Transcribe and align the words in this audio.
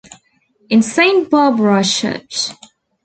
In 0.71 0.81
Saint 0.81 1.29
Barbara 1.29 1.83
Church. 1.83 2.49